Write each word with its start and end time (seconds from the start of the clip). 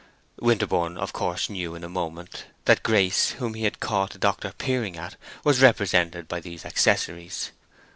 Winterborne 0.39 0.97
of 0.97 1.13
course 1.13 1.47
knew 1.47 1.75
in 1.75 1.83
a 1.83 1.87
moment 1.87 2.45
that 2.65 2.81
Grace, 2.81 3.33
whom 3.33 3.53
he 3.53 3.65
had 3.65 3.79
caught 3.79 4.09
the 4.13 4.17
doctor 4.17 4.51
peering 4.57 4.97
at, 4.97 5.15
was 5.43 5.61
represented 5.61 6.27
by 6.27 6.39
these 6.39 6.65
accessories. 6.65 7.51